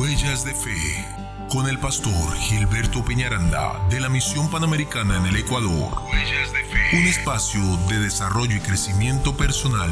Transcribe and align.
Huellas 0.00 0.46
de 0.46 0.54
Fe, 0.54 1.04
con 1.52 1.68
el 1.68 1.78
pastor 1.78 2.34
Gilberto 2.36 3.04
Peñaranda 3.04 3.86
de 3.90 4.00
la 4.00 4.08
Misión 4.08 4.50
Panamericana 4.50 5.18
en 5.18 5.26
el 5.26 5.36
Ecuador. 5.36 5.92
Huellas 6.10 6.50
de 6.54 6.64
Fe. 6.64 6.96
Un 6.96 7.02
espacio 7.06 7.60
de 7.86 7.98
desarrollo 7.98 8.56
y 8.56 8.60
crecimiento 8.60 9.36
personal. 9.36 9.90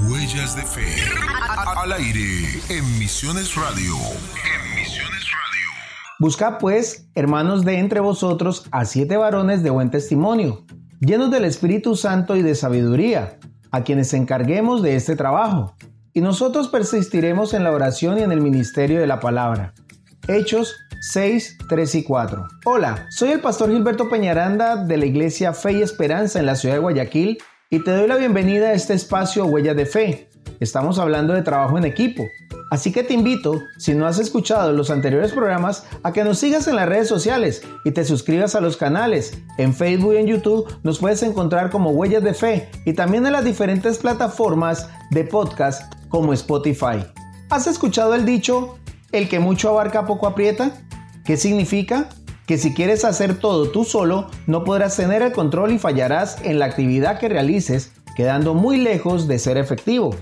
Huellas 0.00 0.54
de 0.54 0.64
Fe. 0.64 0.86
Al 1.78 1.92
aire 1.92 2.60
en 2.68 2.98
Misiones 2.98 3.54
Radio. 3.54 3.94
En 3.96 4.74
Misiones 4.74 5.24
Radio. 5.32 5.70
Busca 6.18 6.58
pues, 6.58 7.08
hermanos 7.14 7.64
de 7.64 7.78
entre 7.78 8.00
vosotros, 8.00 8.66
a 8.70 8.84
siete 8.84 9.16
varones 9.16 9.62
de 9.62 9.70
buen 9.70 9.90
testimonio, 9.90 10.66
llenos 11.00 11.30
del 11.30 11.46
Espíritu 11.46 11.96
Santo 11.96 12.36
y 12.36 12.42
de 12.42 12.54
sabiduría, 12.54 13.38
a 13.70 13.82
quienes 13.82 14.12
encarguemos 14.12 14.82
de 14.82 14.94
este 14.94 15.16
trabajo 15.16 15.74
y 16.16 16.22
nosotros 16.22 16.68
persistiremos 16.68 17.52
en 17.52 17.62
la 17.62 17.72
oración 17.72 18.18
y 18.18 18.22
en 18.22 18.32
el 18.32 18.40
ministerio 18.40 19.00
de 19.00 19.06
la 19.06 19.20
palabra. 19.20 19.74
Hechos 20.28 20.74
6, 21.12 21.58
3 21.68 21.94
y 21.94 22.04
4. 22.04 22.48
Hola, 22.64 23.06
soy 23.10 23.32
el 23.32 23.40
pastor 23.40 23.70
Gilberto 23.70 24.08
Peñaranda 24.08 24.76
de 24.76 24.96
la 24.96 25.04
Iglesia 25.04 25.52
Fe 25.52 25.72
y 25.72 25.82
Esperanza 25.82 26.40
en 26.40 26.46
la 26.46 26.56
ciudad 26.56 26.76
de 26.76 26.80
Guayaquil 26.80 27.36
y 27.68 27.84
te 27.84 27.90
doy 27.90 28.08
la 28.08 28.16
bienvenida 28.16 28.68
a 28.68 28.72
este 28.72 28.94
espacio 28.94 29.44
Huella 29.44 29.74
de 29.74 29.84
Fe. 29.84 30.30
Estamos 30.58 30.98
hablando 30.98 31.34
de 31.34 31.42
trabajo 31.42 31.76
en 31.76 31.84
equipo. 31.84 32.24
Así 32.70 32.92
que 32.92 33.02
te 33.02 33.12
invito, 33.12 33.60
si 33.76 33.92
no 33.92 34.06
has 34.06 34.18
escuchado 34.18 34.72
los 34.72 34.90
anteriores 34.90 35.32
programas, 35.32 35.84
a 36.02 36.14
que 36.14 36.24
nos 36.24 36.38
sigas 36.38 36.66
en 36.66 36.76
las 36.76 36.88
redes 36.88 37.08
sociales 37.08 37.62
y 37.84 37.90
te 37.90 38.06
suscribas 38.06 38.54
a 38.54 38.62
los 38.62 38.78
canales. 38.78 39.38
En 39.58 39.74
Facebook 39.74 40.14
y 40.14 40.16
en 40.16 40.26
YouTube 40.28 40.66
nos 40.82 40.98
puedes 40.98 41.22
encontrar 41.22 41.68
como 41.70 41.90
Huellas 41.90 42.24
de 42.24 42.32
Fe 42.32 42.70
y 42.86 42.94
también 42.94 43.26
en 43.26 43.34
las 43.34 43.44
diferentes 43.44 43.98
plataformas 43.98 44.88
de 45.10 45.24
podcast 45.24 45.95
como 46.08 46.32
Spotify. 46.32 47.04
¿Has 47.50 47.66
escuchado 47.66 48.14
el 48.14 48.24
dicho, 48.24 48.78
el 49.12 49.28
que 49.28 49.40
mucho 49.40 49.70
abarca 49.70 50.06
poco 50.06 50.26
aprieta? 50.26 50.72
¿Qué 51.24 51.36
significa? 51.36 52.08
Que 52.46 52.58
si 52.58 52.74
quieres 52.74 53.04
hacer 53.04 53.38
todo 53.38 53.70
tú 53.70 53.84
solo, 53.84 54.28
no 54.46 54.64
podrás 54.64 54.96
tener 54.96 55.22
el 55.22 55.32
control 55.32 55.72
y 55.72 55.78
fallarás 55.78 56.38
en 56.42 56.58
la 56.58 56.66
actividad 56.66 57.18
que 57.18 57.28
realices, 57.28 57.92
quedando 58.16 58.54
muy 58.54 58.78
lejos 58.78 59.26
de 59.26 59.38
ser 59.38 59.56
efectivo. 59.56 60.14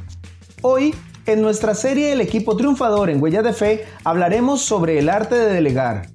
Hoy 0.63 0.95
en 1.27 1.41
nuestra 1.41 1.75
serie 1.75 2.13
El 2.13 2.21
equipo 2.21 2.57
triunfador 2.57 3.09
en 3.09 3.23
Huella 3.23 3.43
de 3.43 3.53
Fe 3.53 3.87
hablaremos 4.05 4.61
sobre 4.61 4.99
el 4.99 5.09
arte 5.09 5.35
de 5.35 5.53
delegar. 5.53 6.09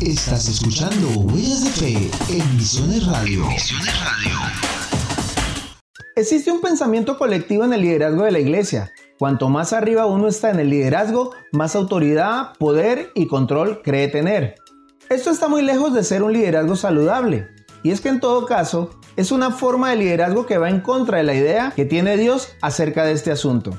Estás 0.00 0.48
escuchando 0.48 1.08
Huellas 1.20 1.64
de 1.64 1.70
Fe 1.70 2.10
en 2.30 2.56
Misiones 2.56 3.06
Radio. 3.06 3.44
Radio. 3.44 4.73
Existe 6.16 6.52
un 6.52 6.60
pensamiento 6.60 7.18
colectivo 7.18 7.64
en 7.64 7.72
el 7.72 7.80
liderazgo 7.80 8.22
de 8.22 8.30
la 8.30 8.38
iglesia. 8.38 8.92
Cuanto 9.18 9.48
más 9.48 9.72
arriba 9.72 10.06
uno 10.06 10.28
está 10.28 10.50
en 10.50 10.60
el 10.60 10.70
liderazgo, 10.70 11.32
más 11.50 11.74
autoridad, 11.74 12.52
poder 12.56 13.10
y 13.16 13.26
control 13.26 13.82
cree 13.82 14.06
tener. 14.06 14.54
Esto 15.10 15.30
está 15.30 15.48
muy 15.48 15.62
lejos 15.62 15.92
de 15.92 16.04
ser 16.04 16.22
un 16.22 16.32
liderazgo 16.32 16.76
saludable. 16.76 17.48
Y 17.82 17.90
es 17.90 18.00
que 18.00 18.10
en 18.10 18.20
todo 18.20 18.46
caso, 18.46 18.90
es 19.16 19.32
una 19.32 19.50
forma 19.50 19.90
de 19.90 19.96
liderazgo 19.96 20.46
que 20.46 20.56
va 20.56 20.70
en 20.70 20.80
contra 20.80 21.18
de 21.18 21.24
la 21.24 21.34
idea 21.34 21.72
que 21.74 21.84
tiene 21.84 22.16
Dios 22.16 22.54
acerca 22.62 23.04
de 23.04 23.10
este 23.10 23.32
asunto. 23.32 23.72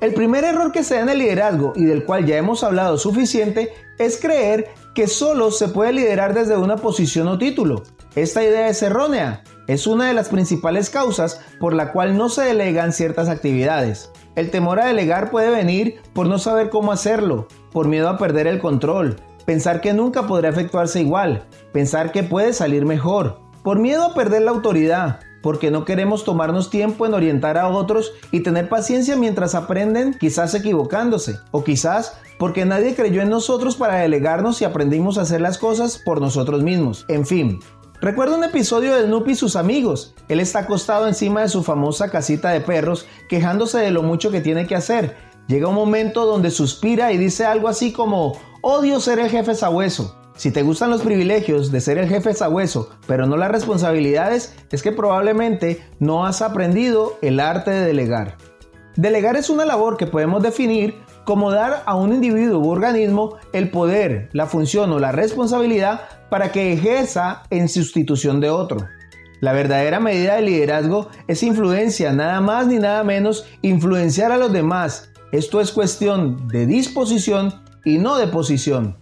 El 0.00 0.14
primer 0.14 0.44
error 0.44 0.70
que 0.70 0.84
se 0.84 0.94
da 0.94 1.00
en 1.00 1.08
el 1.08 1.18
liderazgo 1.18 1.72
y 1.74 1.84
del 1.84 2.04
cual 2.04 2.26
ya 2.26 2.36
hemos 2.36 2.62
hablado 2.62 2.96
suficiente 2.96 3.72
es 3.98 4.20
creer 4.20 4.70
que 4.94 5.08
solo 5.08 5.50
se 5.50 5.66
puede 5.66 5.92
liderar 5.92 6.32
desde 6.32 6.56
una 6.56 6.76
posición 6.76 7.26
o 7.26 7.38
título. 7.38 7.82
Esta 8.14 8.44
idea 8.44 8.68
es 8.68 8.82
errónea. 8.82 9.42
Es 9.66 9.86
una 9.86 10.06
de 10.08 10.12
las 10.12 10.28
principales 10.28 10.90
causas 10.90 11.40
por 11.58 11.72
la 11.72 11.92
cual 11.92 12.18
no 12.18 12.28
se 12.28 12.42
delegan 12.42 12.92
ciertas 12.92 13.30
actividades. 13.30 14.10
El 14.34 14.50
temor 14.50 14.80
a 14.80 14.86
delegar 14.86 15.30
puede 15.30 15.50
venir 15.50 16.00
por 16.12 16.26
no 16.26 16.38
saber 16.38 16.68
cómo 16.68 16.92
hacerlo, 16.92 17.48
por 17.70 17.88
miedo 17.88 18.10
a 18.10 18.18
perder 18.18 18.46
el 18.46 18.58
control, 18.58 19.16
pensar 19.46 19.80
que 19.80 19.94
nunca 19.94 20.26
podrá 20.26 20.50
efectuarse 20.50 21.00
igual, 21.00 21.44
pensar 21.72 22.12
que 22.12 22.22
puede 22.22 22.52
salir 22.52 22.84
mejor, 22.84 23.40
por 23.62 23.78
miedo 23.78 24.04
a 24.04 24.14
perder 24.14 24.42
la 24.42 24.50
autoridad, 24.50 25.20
porque 25.42 25.70
no 25.70 25.86
queremos 25.86 26.24
tomarnos 26.24 26.68
tiempo 26.68 27.06
en 27.06 27.14
orientar 27.14 27.56
a 27.56 27.68
otros 27.68 28.12
y 28.30 28.40
tener 28.40 28.68
paciencia 28.68 29.16
mientras 29.16 29.54
aprenden, 29.54 30.14
quizás 30.18 30.54
equivocándose, 30.54 31.38
o 31.50 31.64
quizás 31.64 32.18
porque 32.38 32.66
nadie 32.66 32.94
creyó 32.94 33.22
en 33.22 33.30
nosotros 33.30 33.76
para 33.76 33.96
delegarnos 33.96 34.60
y 34.60 34.64
aprendimos 34.64 35.16
a 35.16 35.22
hacer 35.22 35.40
las 35.40 35.56
cosas 35.56 35.98
por 35.98 36.20
nosotros 36.20 36.62
mismos. 36.62 37.04
En 37.08 37.26
fin, 37.26 37.60
Recuerda 38.02 38.36
un 38.36 38.42
episodio 38.42 38.96
de 38.96 39.04
Snoopy 39.04 39.30
y 39.30 39.34
sus 39.36 39.54
amigos. 39.54 40.12
Él 40.26 40.40
está 40.40 40.58
acostado 40.58 41.06
encima 41.06 41.42
de 41.42 41.48
su 41.48 41.62
famosa 41.62 42.10
casita 42.10 42.50
de 42.50 42.60
perros, 42.60 43.06
quejándose 43.28 43.78
de 43.78 43.92
lo 43.92 44.02
mucho 44.02 44.32
que 44.32 44.40
tiene 44.40 44.66
que 44.66 44.74
hacer. 44.74 45.14
Llega 45.46 45.68
un 45.68 45.76
momento 45.76 46.26
donde 46.26 46.50
suspira 46.50 47.12
y 47.12 47.16
dice 47.16 47.44
algo 47.44 47.68
así 47.68 47.92
como, 47.92 48.40
odio 48.60 48.98
ser 48.98 49.20
el 49.20 49.30
jefe 49.30 49.54
sabueso. 49.54 50.16
Si 50.34 50.50
te 50.50 50.64
gustan 50.64 50.90
los 50.90 51.02
privilegios 51.02 51.70
de 51.70 51.80
ser 51.80 51.96
el 51.96 52.08
jefe 52.08 52.34
sabueso, 52.34 52.90
pero 53.06 53.26
no 53.26 53.36
las 53.36 53.52
responsabilidades, 53.52 54.52
es 54.72 54.82
que 54.82 54.90
probablemente 54.90 55.80
no 56.00 56.26
has 56.26 56.42
aprendido 56.42 57.18
el 57.22 57.38
arte 57.38 57.70
de 57.70 57.86
delegar. 57.86 58.36
Delegar 58.96 59.36
es 59.36 59.48
una 59.48 59.64
labor 59.64 59.96
que 59.96 60.08
podemos 60.08 60.42
definir 60.42 60.96
como 61.24 61.50
dar 61.50 61.82
a 61.86 61.94
un 61.94 62.12
individuo 62.12 62.60
u 62.60 62.70
organismo 62.70 63.36
el 63.52 63.70
poder, 63.70 64.28
la 64.32 64.46
función 64.46 64.92
o 64.92 64.98
la 64.98 65.12
responsabilidad 65.12 66.02
para 66.30 66.52
que 66.52 66.72
ejerza 66.72 67.42
en 67.50 67.68
sustitución 67.68 68.40
de 68.40 68.50
otro. 68.50 68.86
La 69.40 69.52
verdadera 69.52 69.98
medida 69.98 70.36
de 70.36 70.42
liderazgo 70.42 71.08
es 71.26 71.42
influencia, 71.42 72.12
nada 72.12 72.40
más 72.40 72.68
ni 72.68 72.78
nada 72.78 73.02
menos 73.02 73.44
influenciar 73.60 74.30
a 74.30 74.38
los 74.38 74.52
demás. 74.52 75.10
Esto 75.32 75.60
es 75.60 75.72
cuestión 75.72 76.46
de 76.48 76.66
disposición 76.66 77.62
y 77.84 77.98
no 77.98 78.16
de 78.18 78.28
posición. 78.28 79.01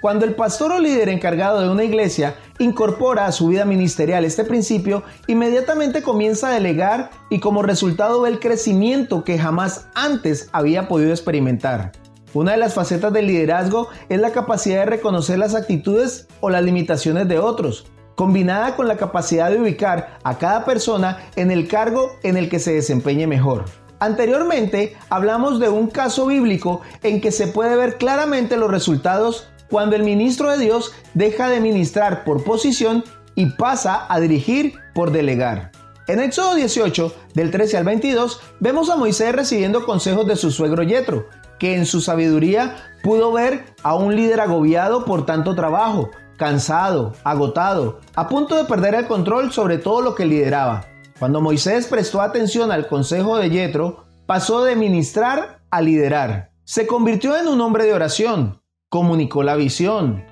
Cuando 0.00 0.24
el 0.24 0.36
pastor 0.36 0.70
o 0.70 0.78
líder 0.78 1.08
encargado 1.08 1.60
de 1.60 1.68
una 1.68 1.82
iglesia 1.82 2.36
incorpora 2.60 3.26
a 3.26 3.32
su 3.32 3.48
vida 3.48 3.64
ministerial 3.64 4.24
este 4.24 4.44
principio, 4.44 5.02
inmediatamente 5.26 6.02
comienza 6.02 6.48
a 6.48 6.54
delegar 6.54 7.10
y 7.30 7.40
como 7.40 7.62
resultado 7.62 8.20
ve 8.20 8.28
el 8.28 8.38
crecimiento 8.38 9.24
que 9.24 9.40
jamás 9.40 9.88
antes 9.96 10.50
había 10.52 10.86
podido 10.86 11.10
experimentar. 11.10 11.90
Una 12.32 12.52
de 12.52 12.58
las 12.58 12.74
facetas 12.74 13.12
del 13.12 13.26
liderazgo 13.26 13.88
es 14.08 14.20
la 14.20 14.30
capacidad 14.30 14.80
de 14.80 14.86
reconocer 14.86 15.36
las 15.36 15.56
actitudes 15.56 16.28
o 16.40 16.48
las 16.48 16.62
limitaciones 16.62 17.26
de 17.26 17.40
otros, 17.40 17.86
combinada 18.14 18.76
con 18.76 18.86
la 18.86 18.98
capacidad 18.98 19.50
de 19.50 19.60
ubicar 19.60 20.18
a 20.22 20.38
cada 20.38 20.64
persona 20.64 21.24
en 21.34 21.50
el 21.50 21.66
cargo 21.66 22.12
en 22.22 22.36
el 22.36 22.48
que 22.48 22.60
se 22.60 22.72
desempeñe 22.72 23.26
mejor. 23.26 23.64
Anteriormente 23.98 24.96
hablamos 25.08 25.58
de 25.58 25.70
un 25.70 25.88
caso 25.88 26.26
bíblico 26.26 26.82
en 27.02 27.20
que 27.20 27.32
se 27.32 27.48
puede 27.48 27.74
ver 27.74 27.96
claramente 27.98 28.56
los 28.56 28.70
resultados 28.70 29.48
cuando 29.70 29.96
el 29.96 30.02
ministro 30.02 30.50
de 30.50 30.58
Dios 30.58 30.92
deja 31.14 31.48
de 31.48 31.60
ministrar 31.60 32.24
por 32.24 32.44
posición 32.44 33.04
y 33.34 33.46
pasa 33.46 34.06
a 34.08 34.20
dirigir 34.20 34.74
por 34.94 35.12
delegar. 35.12 35.72
En 36.08 36.20
Éxodo 36.20 36.54
18, 36.54 37.14
del 37.34 37.50
13 37.50 37.76
al 37.76 37.84
22, 37.84 38.40
vemos 38.60 38.88
a 38.88 38.96
Moisés 38.96 39.34
recibiendo 39.34 39.84
consejos 39.84 40.26
de 40.26 40.36
su 40.36 40.50
suegro 40.50 40.82
Yetro, 40.82 41.26
que 41.58 41.76
en 41.76 41.84
su 41.84 42.00
sabiduría 42.00 42.76
pudo 43.02 43.30
ver 43.32 43.66
a 43.82 43.94
un 43.94 44.16
líder 44.16 44.40
agobiado 44.40 45.04
por 45.04 45.26
tanto 45.26 45.54
trabajo, 45.54 46.10
cansado, 46.38 47.12
agotado, 47.24 48.00
a 48.14 48.28
punto 48.28 48.56
de 48.56 48.64
perder 48.64 48.94
el 48.94 49.06
control 49.06 49.52
sobre 49.52 49.76
todo 49.76 50.00
lo 50.00 50.14
que 50.14 50.24
lideraba. 50.24 50.86
Cuando 51.18 51.40
Moisés 51.40 51.86
prestó 51.88 52.22
atención 52.22 52.72
al 52.72 52.86
consejo 52.86 53.36
de 53.36 53.50
Yetro, 53.50 54.06
pasó 54.24 54.64
de 54.64 54.76
ministrar 54.76 55.60
a 55.70 55.82
liderar. 55.82 56.52
Se 56.64 56.86
convirtió 56.86 57.36
en 57.36 57.48
un 57.48 57.60
hombre 57.60 57.84
de 57.84 57.94
oración, 57.94 58.62
comunicó 58.88 59.42
la 59.42 59.56
visión, 59.56 60.24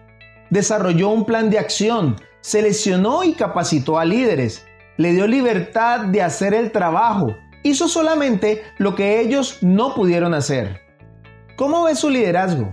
desarrolló 0.48 1.10
un 1.10 1.24
plan 1.26 1.50
de 1.50 1.58
acción, 1.58 2.16
seleccionó 2.40 3.22
y 3.22 3.34
capacitó 3.34 3.98
a 3.98 4.04
líderes, 4.04 4.66
le 4.96 5.12
dio 5.12 5.26
libertad 5.26 6.06
de 6.06 6.22
hacer 6.22 6.54
el 6.54 6.72
trabajo, 6.72 7.36
hizo 7.62 7.86
solamente 7.86 8.62
lo 8.78 8.94
que 8.94 9.20
ellos 9.20 9.58
no 9.60 9.94
pudieron 9.94 10.32
hacer. 10.32 10.80
¿Cómo 11.56 11.84
ve 11.84 11.94
su 11.94 12.08
liderazgo? 12.08 12.72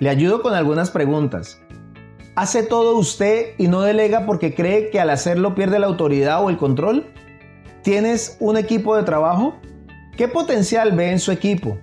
Le 0.00 0.08
ayudo 0.08 0.42
con 0.42 0.54
algunas 0.54 0.90
preguntas. 0.90 1.60
¿Hace 2.34 2.62
todo 2.62 2.96
usted 2.96 3.54
y 3.58 3.68
no 3.68 3.82
delega 3.82 4.26
porque 4.26 4.54
cree 4.54 4.90
que 4.90 4.98
al 4.98 5.10
hacerlo 5.10 5.54
pierde 5.54 5.78
la 5.78 5.86
autoridad 5.86 6.42
o 6.42 6.50
el 6.50 6.56
control? 6.56 7.12
¿Tienes 7.82 8.36
un 8.40 8.56
equipo 8.56 8.96
de 8.96 9.02
trabajo? 9.04 9.56
¿Qué 10.16 10.26
potencial 10.26 10.92
ve 10.92 11.10
en 11.10 11.20
su 11.20 11.32
equipo? 11.32 11.78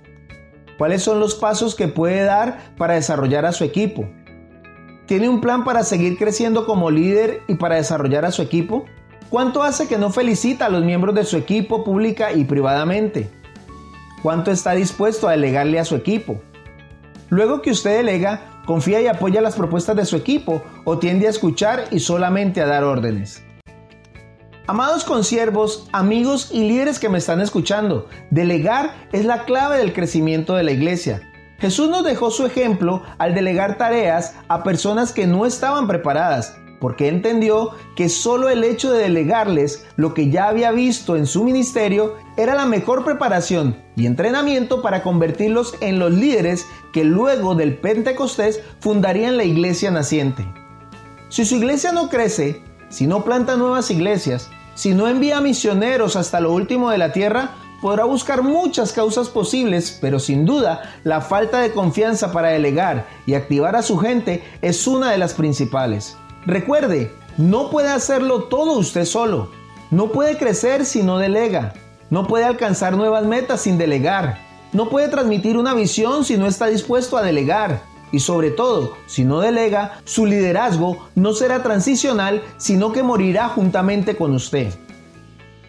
¿Cuáles 0.78 1.02
son 1.02 1.18
los 1.18 1.34
pasos 1.34 1.74
que 1.74 1.88
puede 1.88 2.22
dar 2.22 2.72
para 2.78 2.94
desarrollar 2.94 3.44
a 3.44 3.52
su 3.52 3.64
equipo? 3.64 4.08
¿Tiene 5.06 5.28
un 5.28 5.40
plan 5.40 5.64
para 5.64 5.82
seguir 5.82 6.16
creciendo 6.16 6.66
como 6.66 6.92
líder 6.92 7.40
y 7.48 7.56
para 7.56 7.74
desarrollar 7.74 8.24
a 8.24 8.30
su 8.30 8.42
equipo? 8.42 8.84
¿Cuánto 9.28 9.64
hace 9.64 9.88
que 9.88 9.98
no 9.98 10.10
felicita 10.10 10.66
a 10.66 10.68
los 10.68 10.84
miembros 10.84 11.16
de 11.16 11.24
su 11.24 11.36
equipo 11.36 11.82
pública 11.82 12.32
y 12.32 12.44
privadamente? 12.44 13.28
¿Cuánto 14.22 14.52
está 14.52 14.72
dispuesto 14.72 15.26
a 15.26 15.32
delegarle 15.32 15.80
a 15.80 15.84
su 15.84 15.96
equipo? 15.96 16.40
Luego 17.28 17.60
que 17.60 17.72
usted 17.72 17.96
delega, 17.96 18.62
confía 18.64 19.00
y 19.00 19.08
apoya 19.08 19.40
las 19.40 19.56
propuestas 19.56 19.96
de 19.96 20.04
su 20.04 20.14
equipo 20.14 20.62
o 20.84 20.98
tiende 20.98 21.26
a 21.26 21.30
escuchar 21.30 21.86
y 21.90 21.98
solamente 21.98 22.60
a 22.60 22.66
dar 22.66 22.84
órdenes. 22.84 23.42
Amados 24.68 25.04
consiervos, 25.04 25.88
amigos 25.92 26.50
y 26.52 26.60
líderes 26.68 26.98
que 26.98 27.08
me 27.08 27.16
están 27.16 27.40
escuchando, 27.40 28.06
delegar 28.30 29.08
es 29.12 29.24
la 29.24 29.46
clave 29.46 29.78
del 29.78 29.94
crecimiento 29.94 30.56
de 30.56 30.62
la 30.62 30.72
iglesia. 30.72 31.22
Jesús 31.58 31.88
nos 31.88 32.04
dejó 32.04 32.30
su 32.30 32.44
ejemplo 32.44 33.02
al 33.16 33.34
delegar 33.34 33.78
tareas 33.78 34.34
a 34.48 34.62
personas 34.64 35.14
que 35.14 35.26
no 35.26 35.46
estaban 35.46 35.86
preparadas, 35.86 36.54
porque 36.82 37.08
entendió 37.08 37.70
que 37.96 38.10
solo 38.10 38.50
el 38.50 38.62
hecho 38.62 38.92
de 38.92 39.04
delegarles 39.04 39.86
lo 39.96 40.12
que 40.12 40.28
ya 40.28 40.48
había 40.48 40.70
visto 40.70 41.16
en 41.16 41.24
su 41.24 41.44
ministerio 41.44 42.16
era 42.36 42.54
la 42.54 42.66
mejor 42.66 43.06
preparación 43.06 43.74
y 43.96 44.04
entrenamiento 44.04 44.82
para 44.82 45.02
convertirlos 45.02 45.76
en 45.80 45.98
los 45.98 46.12
líderes 46.12 46.66
que 46.92 47.04
luego 47.04 47.54
del 47.54 47.78
Pentecostés 47.78 48.60
fundarían 48.80 49.38
la 49.38 49.44
iglesia 49.44 49.90
naciente. 49.90 50.46
Si 51.30 51.46
su 51.46 51.56
iglesia 51.56 51.90
no 51.92 52.10
crece, 52.10 52.62
si 52.90 53.06
no 53.06 53.24
planta 53.24 53.56
nuevas 53.56 53.90
iglesias, 53.90 54.50
si 54.78 54.94
no 54.94 55.08
envía 55.08 55.40
misioneros 55.40 56.14
hasta 56.14 56.38
lo 56.38 56.52
último 56.52 56.90
de 56.90 56.98
la 56.98 57.10
tierra, 57.10 57.56
podrá 57.82 58.04
buscar 58.04 58.44
muchas 58.44 58.92
causas 58.92 59.28
posibles, 59.28 59.98
pero 60.00 60.20
sin 60.20 60.44
duda 60.46 61.00
la 61.02 61.20
falta 61.20 61.58
de 61.58 61.72
confianza 61.72 62.30
para 62.30 62.50
delegar 62.50 63.08
y 63.26 63.34
activar 63.34 63.74
a 63.74 63.82
su 63.82 63.98
gente 63.98 64.44
es 64.62 64.86
una 64.86 65.10
de 65.10 65.18
las 65.18 65.34
principales. 65.34 66.16
Recuerde, 66.46 67.12
no 67.38 67.70
puede 67.70 67.88
hacerlo 67.88 68.44
todo 68.44 68.78
usted 68.78 69.04
solo. 69.04 69.50
No 69.90 70.12
puede 70.12 70.38
crecer 70.38 70.84
si 70.84 71.02
no 71.02 71.18
delega. 71.18 71.74
No 72.08 72.28
puede 72.28 72.44
alcanzar 72.44 72.96
nuevas 72.96 73.24
metas 73.26 73.62
sin 73.62 73.78
delegar. 73.78 74.38
No 74.72 74.90
puede 74.90 75.08
transmitir 75.08 75.56
una 75.56 75.74
visión 75.74 76.24
si 76.24 76.36
no 76.36 76.46
está 76.46 76.68
dispuesto 76.68 77.16
a 77.16 77.22
delegar. 77.24 77.82
Y 78.12 78.20
sobre 78.20 78.50
todo, 78.50 78.96
si 79.06 79.24
no 79.24 79.40
delega, 79.40 80.00
su 80.04 80.26
liderazgo 80.26 81.08
no 81.14 81.32
será 81.32 81.62
transicional, 81.62 82.42
sino 82.56 82.92
que 82.92 83.02
morirá 83.02 83.48
juntamente 83.48 84.16
con 84.16 84.34
usted. 84.34 84.72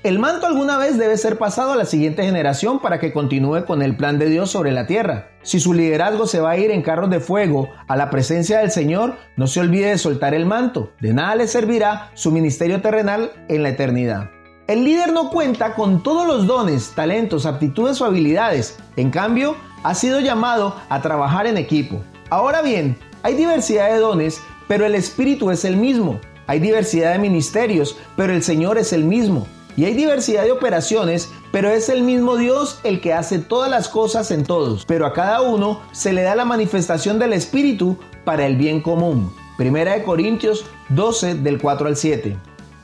El 0.02 0.18
manto 0.18 0.48
alguna 0.48 0.78
vez 0.78 0.98
debe 0.98 1.18
ser 1.18 1.38
pasado 1.38 1.74
a 1.74 1.76
la 1.76 1.84
siguiente 1.84 2.24
generación 2.24 2.80
para 2.80 3.02
que 3.02 3.12
continúe 3.12 3.66
con 3.66 3.82
el 3.82 3.98
plan 3.98 4.18
de 4.18 4.30
Dios 4.30 4.50
sobre 4.50 4.72
la 4.72 4.88
tierra. 4.88 5.32
Si 5.42 5.60
su 5.60 5.74
liderazgo 5.74 6.26
se 6.26 6.40
va 6.40 6.52
a 6.52 6.58
ir 6.58 6.72
en 6.72 6.82
carros 6.82 7.10
de 7.10 7.20
fuego 7.20 7.68
a 7.86 7.98
la 7.98 8.10
presencia 8.10 8.60
del 8.60 8.72
Señor, 8.72 9.18
no 9.36 9.48
se 9.48 9.60
olvide 9.60 9.90
de 9.90 9.98
soltar 9.98 10.34
el 10.34 10.46
manto. 10.46 10.94
De 11.02 11.14
nada 11.14 11.36
le 11.36 11.50
servirá 11.50 12.12
su 12.14 12.32
ministerio 12.32 12.82
terrenal 12.82 13.32
en 13.50 13.62
la 13.62 13.70
eternidad. 13.70 14.30
El 14.68 14.86
líder 14.86 15.12
no 15.12 15.32
cuenta 15.32 15.74
con 15.74 16.02
todos 16.02 16.26
los 16.26 16.48
dones, 16.48 16.94
talentos, 16.96 17.46
aptitudes 17.46 18.00
o 18.00 18.06
habilidades. 18.06 18.78
En 18.96 19.12
cambio, 19.12 19.58
ha 19.84 19.96
sido 19.96 20.22
llamado 20.22 20.78
a 20.88 21.02
trabajar 21.02 21.46
en 21.46 21.58
equipo. 21.58 22.02
Ahora 22.32 22.62
bien, 22.62 22.96
hay 23.24 23.34
diversidad 23.34 23.90
de 23.90 23.98
dones, 23.98 24.40
pero 24.68 24.86
el 24.86 24.94
Espíritu 24.94 25.50
es 25.50 25.66
el 25.66 25.78
mismo. 25.78 26.20
Hay 26.46 26.60
diversidad 26.60 27.14
de 27.14 27.20
ministerios, 27.20 27.98
pero 28.16 28.34
el 28.34 28.44
Señor 28.44 28.78
es 28.78 28.94
el 28.94 29.04
mismo. 29.04 29.48
Y 29.76 29.86
hay 29.86 29.96
diversidad 29.96 30.44
de 30.44 30.52
operaciones, 30.52 31.30
pero 31.52 31.72
es 31.72 31.90
el 31.90 32.04
mismo 32.04 32.38
Dios 32.38 32.80
el 32.84 33.02
que 33.02 33.14
hace 33.14 33.40
todas 33.40 33.72
las 33.72 33.90
cosas 33.90 34.30
en 34.30 34.44
todos. 34.44 34.86
Pero 34.86 35.08
a 35.08 35.14
cada 35.14 35.42
uno 35.42 35.82
se 35.92 36.14
le 36.14 36.22
da 36.22 36.36
la 36.36 36.46
manifestación 36.46 37.18
del 37.18 37.34
Espíritu 37.34 37.98
para 38.26 38.46
el 38.46 38.58
bien 38.58 38.82
común. 38.82 39.34
Primera 39.58 39.94
de 39.94 40.04
Corintios 40.04 40.66
12 40.90 41.34
del 41.36 41.60
4 41.60 41.88
al 41.88 41.98
7. 41.98 42.38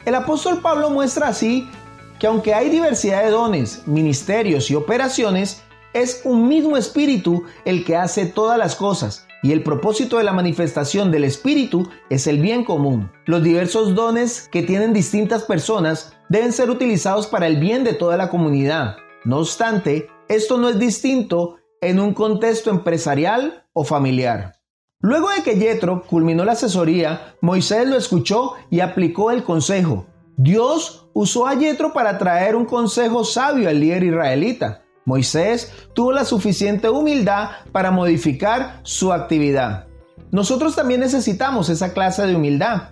El 0.06 0.16
apóstol 0.16 0.60
Pablo 0.62 0.90
muestra 0.90 1.28
así 1.28 1.70
que 2.18 2.26
aunque 2.26 2.56
hay 2.56 2.70
diversidad 2.70 3.24
de 3.24 3.30
dones, 3.30 3.84
ministerios 3.86 4.72
y 4.72 4.76
operaciones, 4.76 5.62
es 5.94 6.22
un 6.24 6.48
mismo 6.48 6.78
espíritu 6.78 7.44
el 7.64 7.86
que 7.86 7.96
hace 7.96 8.26
todas 8.26 8.58
las 8.58 8.76
cosas 8.76 9.25
y 9.44 9.52
el 9.52 9.64
propósito 9.64 10.18
de 10.18 10.24
la 10.24 10.34
manifestación 10.34 11.12
del 11.12 11.24
Espíritu 11.24 11.88
es 12.10 12.28
el 12.28 12.40
bien 12.40 12.64
común. 12.64 13.12
Los 13.26 13.44
diversos 13.44 13.96
dones 13.96 14.50
que 14.52 14.64
tienen 14.64 14.94
distintas 14.94 15.44
personas 15.44 16.14
deben 16.30 16.54
ser 16.54 16.70
utilizados 16.70 17.28
para 17.28 17.48
el 17.48 17.58
bien 17.58 17.84
de 17.84 17.94
toda 17.94 18.18
la 18.18 18.30
comunidad. 18.30 18.98
No 19.24 19.38
obstante, 19.38 20.08
esto 20.28 20.58
no 20.58 20.70
es 20.70 20.80
distinto 20.80 21.58
en 21.82 22.00
un 22.00 22.14
contexto 22.14 22.70
empresarial 22.70 23.66
o 23.74 23.84
familiar. 23.84 24.54
Luego 25.00 25.30
de 25.30 25.44
que 25.44 25.60
Yetro 25.60 26.02
culminó 26.02 26.46
la 26.46 26.54
asesoría, 26.54 27.36
Moisés 27.42 27.88
lo 27.88 27.96
escuchó 27.96 28.54
y 28.72 28.80
aplicó 28.80 29.30
el 29.30 29.44
consejo. 29.44 30.08
Dios 30.38 31.08
usó 31.14 31.48
a 31.48 31.54
Yetro 31.54 31.94
para 31.94 32.18
traer 32.18 32.56
un 32.56 32.66
consejo 32.66 33.24
sabio 33.24 33.70
al 33.70 33.80
líder 33.80 34.04
israelita. 34.04 34.85
Moisés 35.06 35.72
tuvo 35.94 36.12
la 36.12 36.26
suficiente 36.26 36.90
humildad 36.90 37.50
para 37.72 37.92
modificar 37.92 38.80
su 38.82 39.14
actividad. 39.14 39.86
Nosotros 40.32 40.76
también 40.76 41.00
necesitamos 41.00 41.70
esa 41.70 41.94
clase 41.94 42.26
de 42.26 42.36
humildad. 42.36 42.90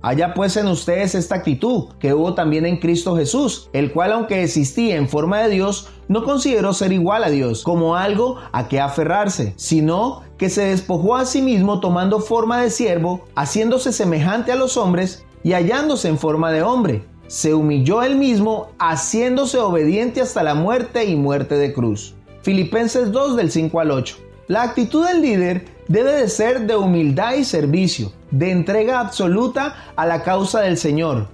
Haya 0.00 0.34
pues 0.34 0.56
en 0.56 0.68
ustedes 0.68 1.16
esta 1.16 1.34
actitud 1.34 1.88
que 1.98 2.14
hubo 2.14 2.34
también 2.34 2.64
en 2.64 2.76
Cristo 2.76 3.16
Jesús, 3.16 3.68
el 3.72 3.92
cual 3.92 4.12
aunque 4.12 4.44
existía 4.44 4.94
en 4.94 5.08
forma 5.08 5.40
de 5.40 5.48
Dios, 5.48 5.88
no 6.06 6.22
consideró 6.22 6.72
ser 6.72 6.92
igual 6.92 7.24
a 7.24 7.30
Dios 7.30 7.64
como 7.64 7.96
algo 7.96 8.36
a 8.52 8.68
que 8.68 8.80
aferrarse, 8.80 9.54
sino 9.56 10.22
que 10.38 10.50
se 10.50 10.66
despojó 10.66 11.16
a 11.16 11.26
sí 11.26 11.42
mismo 11.42 11.80
tomando 11.80 12.20
forma 12.20 12.62
de 12.62 12.70
siervo, 12.70 13.24
haciéndose 13.34 13.92
semejante 13.92 14.52
a 14.52 14.56
los 14.56 14.76
hombres 14.76 15.26
y 15.42 15.54
hallándose 15.54 16.06
en 16.06 16.18
forma 16.18 16.52
de 16.52 16.62
hombre 16.62 17.07
se 17.28 17.54
humilló 17.54 18.02
él 18.02 18.16
mismo, 18.16 18.72
haciéndose 18.78 19.58
obediente 19.58 20.20
hasta 20.20 20.42
la 20.42 20.54
muerte 20.54 21.04
y 21.04 21.14
muerte 21.14 21.54
de 21.54 21.72
cruz. 21.72 22.14
Filipenses 22.42 23.12
2 23.12 23.36
del 23.36 23.50
5 23.50 23.80
al 23.80 23.90
8. 23.90 24.16
La 24.48 24.62
actitud 24.62 25.06
del 25.06 25.20
líder 25.20 25.66
debe 25.88 26.12
de 26.12 26.28
ser 26.28 26.66
de 26.66 26.74
humildad 26.74 27.34
y 27.34 27.44
servicio, 27.44 28.12
de 28.30 28.50
entrega 28.50 28.98
absoluta 28.98 29.92
a 29.94 30.06
la 30.06 30.22
causa 30.22 30.60
del 30.62 30.78
Señor. 30.78 31.28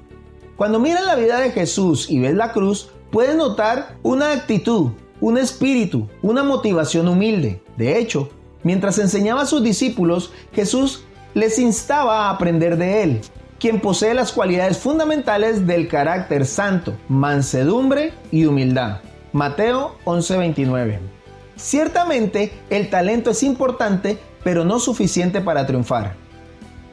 Cuando 0.57 0.81
miras 0.81 1.07
la 1.07 1.15
vida 1.15 1.39
de 1.39 1.53
Jesús 1.53 2.11
y 2.11 2.19
ves 2.19 2.35
la 2.35 2.53
cruz, 2.53 2.91
puedes 3.13 3.37
notar 3.37 3.97
una 4.03 4.33
actitud, 4.33 4.91
un 5.21 5.39
espíritu, 5.39 6.09
una 6.23 6.43
motivación 6.43 7.07
humilde. 7.07 7.63
De 7.77 7.99
hecho, 7.99 8.31
mientras 8.65 8.99
enseñaba 8.99 9.43
a 9.43 9.47
sus 9.47 9.63
discípulos, 9.63 10.33
Jesús 10.53 11.05
les 11.35 11.61
instaba 11.61 12.27
a 12.27 12.31
aprender 12.31 12.77
de 12.77 13.03
él 13.05 13.21
quien 13.65 13.81
posee 13.81 14.13
las 14.13 14.31
cualidades 14.31 14.77
fundamentales 14.77 15.67
del 15.67 15.89
carácter 15.89 16.45
santo, 16.45 16.99
mansedumbre 17.09 18.13
y 18.31 18.45
humildad. 18.45 18.99
Mateo 19.33 19.97
11:29. 20.05 20.99
Ciertamente 21.57 22.53
el 22.69 22.91
talento 22.91 23.31
es 23.31 23.43
importante, 23.43 24.19
pero 24.43 24.67
no 24.67 24.79
suficiente 24.81 25.41
para 25.41 25.65
triunfar. 25.67 26.13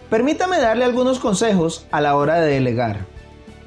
Permítame 0.09 0.59
darle 0.59 0.85
algunos 0.85 1.19
consejos 1.19 1.87
a 1.91 1.99
la 1.99 2.15
hora 2.15 2.39
de 2.39 2.53
delegar. 2.53 3.05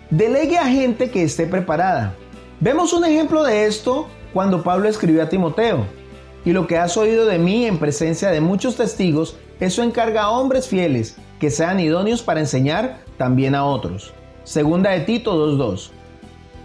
Delegue 0.08 0.56
a 0.56 0.64
gente 0.64 1.10
que 1.10 1.24
esté 1.24 1.46
preparada. 1.46 2.14
Vemos 2.60 2.94
un 2.94 3.04
ejemplo 3.04 3.44
de 3.44 3.66
esto 3.66 4.06
cuando 4.32 4.62
Pablo 4.62 4.88
escribió 4.88 5.22
a 5.22 5.28
Timoteo. 5.28 5.84
Y 6.46 6.52
lo 6.52 6.66
que 6.66 6.78
has 6.78 6.96
oído 6.96 7.26
de 7.26 7.38
mí 7.38 7.66
en 7.66 7.76
presencia 7.76 8.30
de 8.30 8.40
muchos 8.40 8.76
testigos, 8.76 9.36
eso 9.60 9.82
encarga 9.82 10.22
a 10.22 10.30
hombres 10.30 10.68
fieles 10.68 11.18
que 11.38 11.50
sean 11.50 11.78
idóneos 11.78 12.22
para 12.22 12.40
enseñar 12.40 13.03
también 13.16 13.54
a 13.54 13.64
otros. 13.64 14.12
Segunda 14.44 14.90
de 14.90 15.00
Tito 15.00 15.34
2.2. 15.56 15.90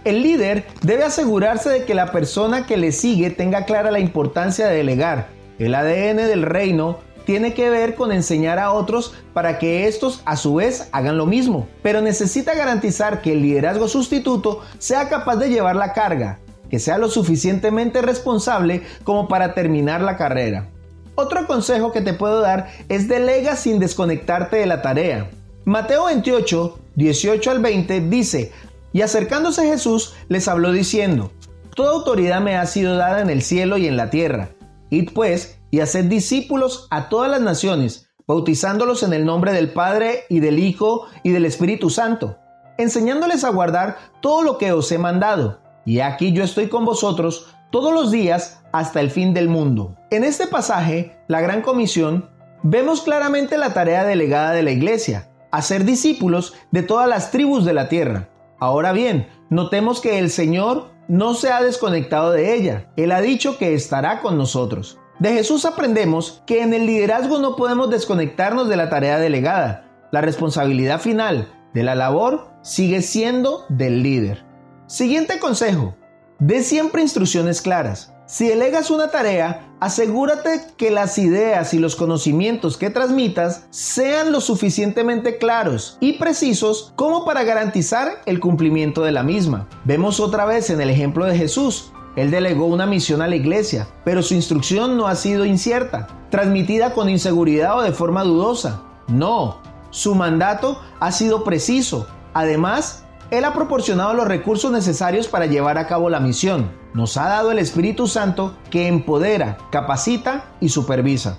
El 0.04 0.22
líder 0.22 0.66
debe 0.82 1.04
asegurarse 1.04 1.68
de 1.68 1.84
que 1.84 1.94
la 1.94 2.10
persona 2.10 2.66
que 2.66 2.76
le 2.76 2.92
sigue 2.92 3.30
tenga 3.30 3.64
clara 3.64 3.90
la 3.90 4.00
importancia 4.00 4.66
de 4.66 4.76
delegar. 4.76 5.28
El 5.58 5.74
ADN 5.74 6.16
del 6.16 6.42
reino 6.42 6.98
tiene 7.26 7.52
que 7.52 7.68
ver 7.68 7.94
con 7.94 8.12
enseñar 8.12 8.58
a 8.58 8.72
otros 8.72 9.14
para 9.34 9.58
que 9.58 9.86
estos 9.86 10.22
a 10.24 10.36
su 10.36 10.54
vez 10.54 10.88
hagan 10.92 11.18
lo 11.18 11.26
mismo, 11.26 11.68
pero 11.82 12.00
necesita 12.00 12.54
garantizar 12.54 13.20
que 13.20 13.32
el 13.32 13.42
liderazgo 13.42 13.88
sustituto 13.88 14.62
sea 14.78 15.08
capaz 15.08 15.36
de 15.36 15.50
llevar 15.50 15.76
la 15.76 15.92
carga, 15.92 16.38
que 16.70 16.78
sea 16.78 16.96
lo 16.98 17.08
suficientemente 17.08 18.00
responsable 18.00 18.82
como 19.04 19.28
para 19.28 19.54
terminar 19.54 20.00
la 20.00 20.16
carrera. 20.16 20.70
Otro 21.14 21.46
consejo 21.46 21.92
que 21.92 22.00
te 22.00 22.14
puedo 22.14 22.40
dar 22.40 22.68
es 22.88 23.06
delega 23.06 23.54
sin 23.54 23.78
desconectarte 23.78 24.56
de 24.56 24.66
la 24.66 24.80
tarea. 24.80 25.28
Mateo 25.64 26.06
28, 26.06 26.78
18 26.96 27.50
al 27.50 27.58
20 27.60 28.00
dice, 28.08 28.52
y 28.92 29.02
acercándose 29.02 29.66
Jesús 29.66 30.14
les 30.28 30.48
habló 30.48 30.72
diciendo, 30.72 31.32
Toda 31.74 31.92
autoridad 31.92 32.40
me 32.40 32.56
ha 32.56 32.66
sido 32.66 32.96
dada 32.96 33.20
en 33.20 33.30
el 33.30 33.42
cielo 33.42 33.76
y 33.76 33.86
en 33.86 33.96
la 33.96 34.10
tierra. 34.10 34.50
Id 34.90 35.10
pues 35.14 35.60
y 35.70 35.80
haced 35.80 36.06
discípulos 36.06 36.88
a 36.90 37.08
todas 37.08 37.30
las 37.30 37.40
naciones, 37.40 38.10
bautizándolos 38.26 39.02
en 39.02 39.12
el 39.12 39.24
nombre 39.24 39.52
del 39.52 39.72
Padre 39.72 40.24
y 40.28 40.40
del 40.40 40.58
Hijo 40.58 41.06
y 41.22 41.30
del 41.30 41.44
Espíritu 41.44 41.90
Santo, 41.90 42.38
enseñándoles 42.78 43.44
a 43.44 43.50
guardar 43.50 43.98
todo 44.20 44.42
lo 44.42 44.58
que 44.58 44.72
os 44.72 44.90
he 44.90 44.98
mandado. 44.98 45.60
Y 45.84 46.00
aquí 46.00 46.32
yo 46.32 46.42
estoy 46.42 46.68
con 46.68 46.84
vosotros 46.84 47.54
todos 47.70 47.92
los 47.92 48.10
días 48.10 48.62
hasta 48.72 49.00
el 49.00 49.10
fin 49.10 49.34
del 49.34 49.48
mundo. 49.48 49.96
En 50.10 50.24
este 50.24 50.46
pasaje, 50.46 51.18
la 51.28 51.40
Gran 51.40 51.62
Comisión, 51.62 52.30
vemos 52.62 53.02
claramente 53.02 53.58
la 53.58 53.72
tarea 53.72 54.04
delegada 54.04 54.52
de 54.52 54.62
la 54.62 54.72
Iglesia, 54.72 55.29
hacer 55.50 55.84
discípulos 55.84 56.54
de 56.70 56.82
todas 56.82 57.08
las 57.08 57.30
tribus 57.30 57.64
de 57.64 57.72
la 57.72 57.88
tierra. 57.88 58.28
Ahora 58.58 58.92
bien, 58.92 59.28
notemos 59.48 60.00
que 60.00 60.18
el 60.18 60.30
Señor 60.30 60.90
no 61.08 61.34
se 61.34 61.50
ha 61.50 61.62
desconectado 61.62 62.30
de 62.30 62.54
ella. 62.54 62.92
Él 62.96 63.12
ha 63.12 63.20
dicho 63.20 63.58
que 63.58 63.74
estará 63.74 64.20
con 64.20 64.38
nosotros. 64.38 64.98
De 65.18 65.32
Jesús 65.32 65.64
aprendemos 65.64 66.42
que 66.46 66.62
en 66.62 66.72
el 66.72 66.86
liderazgo 66.86 67.38
no 67.38 67.56
podemos 67.56 67.90
desconectarnos 67.90 68.68
de 68.68 68.76
la 68.76 68.88
tarea 68.88 69.18
delegada. 69.18 70.08
La 70.12 70.20
responsabilidad 70.20 71.00
final 71.00 71.52
de 71.74 71.82
la 71.82 71.94
labor 71.94 72.50
sigue 72.62 73.02
siendo 73.02 73.64
del 73.68 74.02
líder. 74.02 74.44
Siguiente 74.86 75.38
consejo. 75.38 75.94
Dé 76.38 76.62
siempre 76.62 77.02
instrucciones 77.02 77.60
claras. 77.60 78.14
Si 78.30 78.46
delegas 78.46 78.92
una 78.92 79.08
tarea, 79.08 79.72
asegúrate 79.80 80.60
que 80.76 80.92
las 80.92 81.18
ideas 81.18 81.74
y 81.74 81.80
los 81.80 81.96
conocimientos 81.96 82.76
que 82.76 82.88
transmitas 82.88 83.66
sean 83.70 84.30
lo 84.30 84.40
suficientemente 84.40 85.36
claros 85.36 85.98
y 85.98 86.12
precisos 86.12 86.92
como 86.94 87.24
para 87.24 87.42
garantizar 87.42 88.22
el 88.26 88.38
cumplimiento 88.38 89.02
de 89.02 89.10
la 89.10 89.24
misma. 89.24 89.66
Vemos 89.84 90.20
otra 90.20 90.44
vez 90.44 90.70
en 90.70 90.80
el 90.80 90.90
ejemplo 90.90 91.24
de 91.24 91.36
Jesús. 91.36 91.90
Él 92.14 92.30
delegó 92.30 92.66
una 92.66 92.86
misión 92.86 93.20
a 93.20 93.26
la 93.26 93.34
iglesia, 93.34 93.88
pero 94.04 94.22
su 94.22 94.34
instrucción 94.34 94.96
no 94.96 95.08
ha 95.08 95.16
sido 95.16 95.44
incierta, 95.44 96.06
transmitida 96.30 96.94
con 96.94 97.08
inseguridad 97.08 97.78
o 97.78 97.82
de 97.82 97.90
forma 97.90 98.22
dudosa. 98.22 98.80
No, 99.08 99.60
su 99.90 100.14
mandato 100.14 100.80
ha 101.00 101.10
sido 101.10 101.42
preciso. 101.42 102.06
Además, 102.32 103.02
Él 103.30 103.44
ha 103.44 103.52
proporcionado 103.52 104.14
los 104.14 104.26
recursos 104.26 104.72
necesarios 104.72 105.28
para 105.28 105.46
llevar 105.46 105.78
a 105.78 105.86
cabo 105.86 106.10
la 106.10 106.20
misión 106.20 106.80
nos 106.92 107.16
ha 107.16 107.28
dado 107.28 107.52
el 107.52 107.58
Espíritu 107.58 108.06
Santo 108.06 108.56
que 108.70 108.88
empodera, 108.88 109.58
capacita 109.70 110.46
y 110.60 110.70
supervisa. 110.70 111.38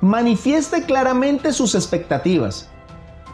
Manifieste 0.00 0.82
claramente 0.82 1.52
sus 1.52 1.74
expectativas. 1.74 2.68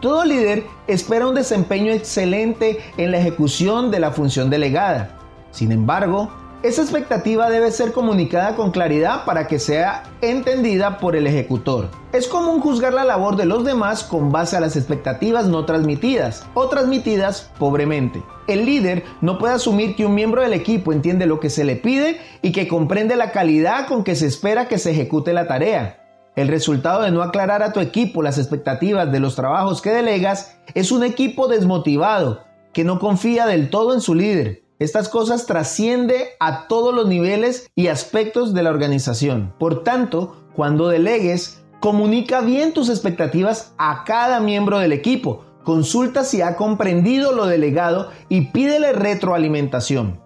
Todo 0.00 0.24
líder 0.24 0.66
espera 0.86 1.26
un 1.26 1.34
desempeño 1.34 1.92
excelente 1.92 2.78
en 2.98 3.10
la 3.10 3.18
ejecución 3.18 3.90
de 3.90 4.00
la 4.00 4.10
función 4.10 4.50
delegada. 4.50 5.16
Sin 5.50 5.72
embargo, 5.72 6.30
esa 6.64 6.80
expectativa 6.80 7.50
debe 7.50 7.70
ser 7.70 7.92
comunicada 7.92 8.56
con 8.56 8.70
claridad 8.70 9.26
para 9.26 9.46
que 9.46 9.58
sea 9.58 10.02
entendida 10.22 10.96
por 10.96 11.14
el 11.14 11.26
ejecutor. 11.26 11.90
Es 12.14 12.26
común 12.26 12.62
juzgar 12.62 12.94
la 12.94 13.04
labor 13.04 13.36
de 13.36 13.44
los 13.44 13.66
demás 13.66 14.02
con 14.02 14.32
base 14.32 14.56
a 14.56 14.60
las 14.60 14.74
expectativas 14.74 15.46
no 15.46 15.66
transmitidas 15.66 16.46
o 16.54 16.68
transmitidas 16.68 17.50
pobremente. 17.58 18.22
El 18.46 18.64
líder 18.64 19.04
no 19.20 19.36
puede 19.36 19.52
asumir 19.52 19.94
que 19.94 20.06
un 20.06 20.14
miembro 20.14 20.40
del 20.40 20.54
equipo 20.54 20.94
entiende 20.94 21.26
lo 21.26 21.38
que 21.38 21.50
se 21.50 21.64
le 21.64 21.76
pide 21.76 22.18
y 22.40 22.52
que 22.52 22.66
comprende 22.66 23.14
la 23.14 23.30
calidad 23.30 23.86
con 23.86 24.02
que 24.02 24.16
se 24.16 24.26
espera 24.26 24.66
que 24.66 24.78
se 24.78 24.92
ejecute 24.92 25.34
la 25.34 25.46
tarea. 25.46 26.00
El 26.34 26.48
resultado 26.48 27.02
de 27.02 27.10
no 27.10 27.20
aclarar 27.20 27.62
a 27.62 27.74
tu 27.74 27.80
equipo 27.80 28.22
las 28.22 28.38
expectativas 28.38 29.12
de 29.12 29.20
los 29.20 29.36
trabajos 29.36 29.82
que 29.82 29.90
delegas 29.90 30.56
es 30.72 30.92
un 30.92 31.04
equipo 31.04 31.46
desmotivado 31.46 32.42
que 32.72 32.84
no 32.84 32.98
confía 32.98 33.44
del 33.44 33.68
todo 33.68 33.92
en 33.92 34.00
su 34.00 34.14
líder 34.14 34.63
estas 34.84 35.08
cosas 35.08 35.46
trasciende 35.46 36.28
a 36.40 36.68
todos 36.68 36.94
los 36.94 37.08
niveles 37.08 37.70
y 37.74 37.88
aspectos 37.88 38.54
de 38.54 38.62
la 38.62 38.70
organización. 38.70 39.54
Por 39.58 39.82
tanto, 39.82 40.36
cuando 40.54 40.88
delegues, 40.88 41.64
comunica 41.80 42.40
bien 42.40 42.72
tus 42.72 42.88
expectativas 42.88 43.74
a 43.78 44.04
cada 44.04 44.40
miembro 44.40 44.78
del 44.78 44.92
equipo. 44.92 45.44
Consulta 45.64 46.24
si 46.24 46.42
ha 46.42 46.56
comprendido 46.56 47.32
lo 47.32 47.46
delegado 47.46 48.10
y 48.28 48.52
pídele 48.52 48.92
retroalimentación. 48.92 50.20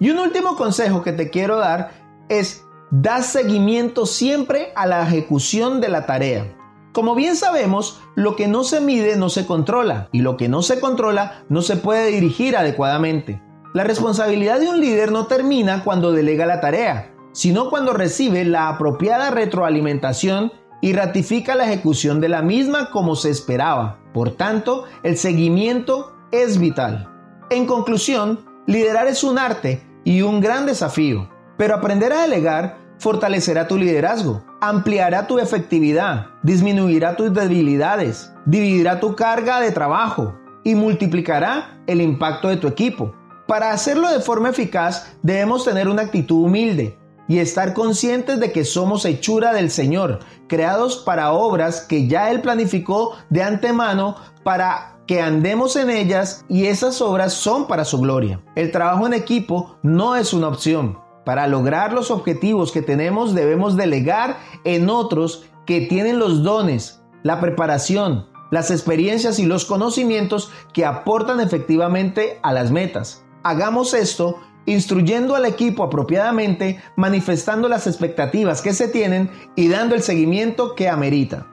Y 0.00 0.10
un 0.10 0.18
último 0.18 0.56
consejo 0.56 1.02
que 1.02 1.12
te 1.12 1.30
quiero 1.30 1.58
dar 1.58 1.92
es 2.28 2.64
da 2.90 3.22
seguimiento 3.22 4.06
siempre 4.06 4.72
a 4.74 4.86
la 4.86 5.02
ejecución 5.02 5.80
de 5.80 5.88
la 5.88 6.06
tarea. 6.06 6.56
Como 6.92 7.14
bien 7.14 7.36
sabemos, 7.36 8.00
lo 8.14 8.36
que 8.36 8.48
no 8.48 8.64
se 8.64 8.80
mide 8.80 9.16
no 9.16 9.30
se 9.30 9.46
controla 9.46 10.08
y 10.12 10.20
lo 10.20 10.36
que 10.36 10.48
no 10.48 10.60
se 10.60 10.78
controla 10.78 11.44
no 11.48 11.62
se 11.62 11.76
puede 11.76 12.10
dirigir 12.10 12.54
adecuadamente. 12.56 13.40
La 13.74 13.84
responsabilidad 13.84 14.60
de 14.60 14.68
un 14.68 14.80
líder 14.80 15.12
no 15.12 15.26
termina 15.26 15.82
cuando 15.82 16.12
delega 16.12 16.44
la 16.44 16.60
tarea, 16.60 17.14
sino 17.32 17.70
cuando 17.70 17.94
recibe 17.94 18.44
la 18.44 18.68
apropiada 18.68 19.30
retroalimentación 19.30 20.52
y 20.82 20.92
ratifica 20.92 21.54
la 21.54 21.64
ejecución 21.64 22.20
de 22.20 22.28
la 22.28 22.42
misma 22.42 22.90
como 22.90 23.16
se 23.16 23.30
esperaba. 23.30 23.98
Por 24.12 24.32
tanto, 24.32 24.84
el 25.02 25.16
seguimiento 25.16 26.14
es 26.32 26.58
vital. 26.58 27.08
En 27.48 27.64
conclusión, 27.64 28.44
liderar 28.66 29.06
es 29.06 29.24
un 29.24 29.38
arte 29.38 29.82
y 30.04 30.20
un 30.20 30.42
gran 30.42 30.66
desafío, 30.66 31.30
pero 31.56 31.74
aprender 31.74 32.12
a 32.12 32.22
delegar 32.22 32.76
fortalecerá 32.98 33.68
tu 33.68 33.78
liderazgo, 33.78 34.44
ampliará 34.60 35.26
tu 35.26 35.38
efectividad, 35.38 36.26
disminuirá 36.42 37.16
tus 37.16 37.32
debilidades, 37.32 38.34
dividirá 38.44 39.00
tu 39.00 39.16
carga 39.16 39.60
de 39.60 39.72
trabajo 39.72 40.38
y 40.62 40.74
multiplicará 40.74 41.80
el 41.86 42.02
impacto 42.02 42.48
de 42.48 42.58
tu 42.58 42.68
equipo. 42.68 43.14
Para 43.52 43.72
hacerlo 43.72 44.10
de 44.10 44.20
forma 44.20 44.48
eficaz 44.48 45.12
debemos 45.22 45.66
tener 45.66 45.86
una 45.86 46.00
actitud 46.00 46.42
humilde 46.42 46.96
y 47.28 47.38
estar 47.38 47.74
conscientes 47.74 48.40
de 48.40 48.50
que 48.50 48.64
somos 48.64 49.04
hechura 49.04 49.52
del 49.52 49.70
Señor, 49.70 50.20
creados 50.48 50.96
para 50.96 51.32
obras 51.32 51.82
que 51.82 52.08
ya 52.08 52.30
Él 52.30 52.40
planificó 52.40 53.14
de 53.28 53.42
antemano 53.42 54.16
para 54.42 54.96
que 55.06 55.20
andemos 55.20 55.76
en 55.76 55.90
ellas 55.90 56.46
y 56.48 56.64
esas 56.64 57.02
obras 57.02 57.34
son 57.34 57.66
para 57.66 57.84
su 57.84 58.00
gloria. 58.00 58.40
El 58.54 58.72
trabajo 58.72 59.06
en 59.06 59.12
equipo 59.12 59.76
no 59.82 60.16
es 60.16 60.32
una 60.32 60.48
opción. 60.48 60.98
Para 61.26 61.46
lograr 61.46 61.92
los 61.92 62.10
objetivos 62.10 62.72
que 62.72 62.80
tenemos 62.80 63.34
debemos 63.34 63.76
delegar 63.76 64.38
en 64.64 64.88
otros 64.88 65.44
que 65.66 65.82
tienen 65.82 66.18
los 66.18 66.42
dones, 66.42 67.02
la 67.22 67.38
preparación, 67.38 68.28
las 68.50 68.70
experiencias 68.70 69.38
y 69.38 69.44
los 69.44 69.66
conocimientos 69.66 70.50
que 70.72 70.86
aportan 70.86 71.38
efectivamente 71.38 72.40
a 72.42 72.54
las 72.54 72.70
metas. 72.70 73.22
Hagamos 73.42 73.94
esto 73.94 74.40
instruyendo 74.66 75.34
al 75.34 75.44
equipo 75.44 75.82
apropiadamente, 75.82 76.80
manifestando 76.96 77.68
las 77.68 77.86
expectativas 77.86 78.62
que 78.62 78.72
se 78.72 78.88
tienen 78.88 79.30
y 79.56 79.68
dando 79.68 79.94
el 79.94 80.02
seguimiento 80.02 80.74
que 80.74 80.88
amerita. 80.88 81.46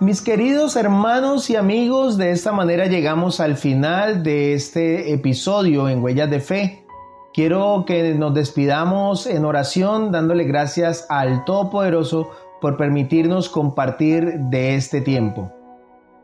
Mis 0.00 0.20
queridos 0.20 0.76
hermanos 0.76 1.50
y 1.50 1.56
amigos, 1.56 2.16
de 2.16 2.30
esta 2.30 2.52
manera 2.52 2.86
llegamos 2.86 3.38
al 3.38 3.56
final 3.56 4.22
de 4.22 4.54
este 4.54 5.12
episodio 5.12 5.88
en 5.88 6.02
Huellas 6.02 6.30
de 6.30 6.40
Fe. 6.40 6.86
Quiero 7.34 7.84
que 7.86 8.14
nos 8.14 8.34
despidamos 8.34 9.26
en 9.26 9.44
oración 9.44 10.10
dándole 10.10 10.44
gracias 10.44 11.06
al 11.10 11.44
Todopoderoso 11.44 12.30
por 12.60 12.76
permitirnos 12.76 13.48
compartir 13.48 14.38
de 14.50 14.74
este 14.74 15.00
tiempo. 15.00 15.52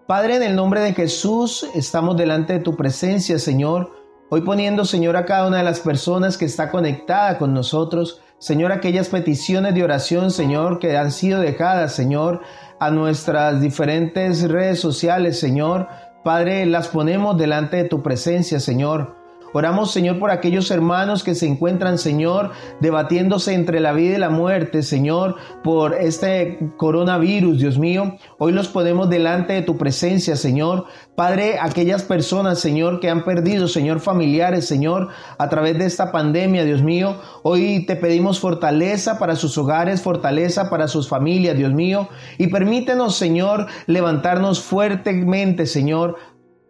Padre, 0.09 0.37
en 0.37 0.43
el 0.43 0.57
nombre 0.57 0.81
de 0.81 0.95
Jesús, 0.95 1.69
estamos 1.75 2.17
delante 2.17 2.55
de 2.55 2.61
tu 2.61 2.77
presencia, 2.77 3.39
Señor 3.39 3.96
Hoy 4.29 4.41
poniendo, 4.41 4.85
Señor, 4.85 5.17
a 5.17 5.25
cada 5.25 5.47
una 5.47 5.59
de 5.59 5.63
las 5.63 5.79
personas 5.79 6.37
que 6.37 6.47
está 6.47 6.73
conectada 6.73 7.39
con 7.39 7.55
nosotros, 7.55 8.21
Señor, 8.39 8.73
aquellas 8.73 9.09
peticiones 9.09 9.73
de 9.73 9.85
oración, 9.85 10.33
Señor, 10.33 10.81
que 10.81 10.97
han 10.97 11.13
sido 11.13 11.41
dejadas, 11.41 11.95
Señor, 11.95 12.41
a 12.81 12.91
nuestras 12.91 13.61
diferentes 13.61 14.49
redes 14.49 14.81
sociales, 14.81 15.39
Señor. 15.39 15.87
Padre, 16.25 16.67
las 16.67 16.89
ponemos 16.89 17.39
delante 17.39 17.77
de 17.77 17.85
tu 17.85 18.03
presencia, 18.03 18.59
Señor. 18.59 19.15
Oramos, 19.57 19.91
Señor, 19.91 20.19
por 20.19 20.31
aquellos 20.31 20.71
hermanos 20.71 21.25
que 21.25 21.35
se 21.35 21.47
encuentran, 21.47 21.97
Señor, 21.97 22.51
debatiéndose 22.81 23.55
entre 23.55 23.81
la 23.81 23.95
vida 23.95 24.17
y 24.17 24.19
la 24.19 24.29
muerte, 24.29 24.83
Señor, 24.83 25.37
por 25.65 25.95
este 25.95 26.59
coronavirus, 26.77 27.61
Dios 27.61 27.79
mío. 27.79 28.19
Hoy 28.37 28.53
los 28.53 28.69
ponemos 28.69 29.09
delante 29.09 29.55
de 29.55 29.63
tu 29.63 29.79
presencia, 29.79 30.37
Señor. 30.37 30.85
Padre, 31.15 31.57
aquellas 31.59 32.03
personas, 32.03 32.59
Señor, 32.59 33.01
que 33.01 33.09
han 33.09 33.25
perdido, 33.25 33.67
Señor, 33.67 34.01
familiares, 34.01 34.67
Señor, 34.67 35.09
a 35.39 35.49
través 35.49 35.79
de 35.79 35.87
esta 35.87 36.13
pandemia, 36.13 36.67
Dios 36.67 36.83
mío. 36.83 37.17
Hoy 37.43 37.87
te 37.87 37.97
pedimos 37.97 38.39
fortaleza 38.39 39.19
para 39.19 39.37
sus 39.37 39.57
hogares, 39.57 40.03
fortaleza 40.03 40.69
para 40.69 40.87
sus 40.87 41.09
familias, 41.09 41.57
Dios 41.57 41.73
mío. 41.73 42.11
Y 42.37 42.49
permítenos, 42.49 43.17
Señor, 43.17 43.69
levantarnos 43.87 44.61
fuertemente, 44.61 45.65
Señor, 45.65 46.17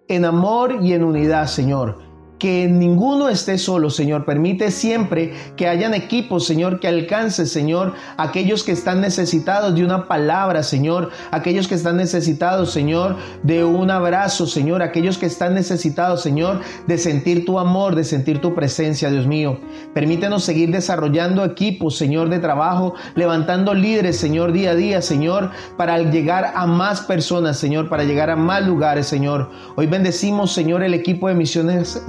en 0.06 0.24
amor 0.24 0.78
y 0.82 0.92
en 0.92 1.02
unidad, 1.02 1.48
Señor 1.48 2.05
que 2.38 2.68
ninguno 2.68 3.28
esté 3.28 3.58
solo, 3.58 3.90
Señor. 3.90 4.24
Permite 4.24 4.70
siempre 4.70 5.32
que 5.56 5.68
hayan 5.68 5.94
equipos, 5.94 6.46
Señor, 6.46 6.80
que 6.80 6.88
alcance, 6.88 7.46
Señor, 7.46 7.94
aquellos 8.16 8.62
que 8.62 8.72
están 8.72 9.00
necesitados 9.00 9.74
de 9.74 9.84
una 9.84 10.06
palabra, 10.06 10.62
Señor, 10.62 11.10
aquellos 11.30 11.68
que 11.68 11.74
están 11.74 11.96
necesitados, 11.96 12.72
Señor, 12.72 13.16
de 13.42 13.64
un 13.64 13.90
abrazo, 13.90 14.46
Señor, 14.46 14.82
aquellos 14.82 15.18
que 15.18 15.26
están 15.26 15.54
necesitados, 15.54 16.22
Señor, 16.22 16.60
de 16.86 16.98
sentir 16.98 17.44
tu 17.44 17.58
amor, 17.58 17.94
de 17.94 18.04
sentir 18.04 18.40
tu 18.40 18.54
presencia, 18.54 19.10
Dios 19.10 19.26
mío. 19.26 19.58
Permítenos 19.94 20.44
seguir 20.44 20.70
desarrollando 20.70 21.44
equipos, 21.44 21.96
Señor, 21.96 22.28
de 22.28 22.38
trabajo, 22.38 22.94
levantando 23.14 23.74
líderes, 23.74 24.18
Señor, 24.18 24.52
día 24.52 24.70
a 24.70 24.74
día, 24.74 25.02
Señor, 25.02 25.50
para 25.76 25.98
llegar 25.98 26.52
a 26.54 26.66
más 26.66 27.00
personas, 27.00 27.58
Señor, 27.58 27.88
para 27.88 28.04
llegar 28.04 28.30
a 28.30 28.36
más 28.36 28.66
lugares, 28.66 29.06
Señor. 29.06 29.50
Hoy 29.76 29.86
bendecimos, 29.86 30.52
Señor, 30.52 30.82
el 30.82 30.94
equipo 30.94 31.28
de 31.28 31.34
misiones 31.34 32.02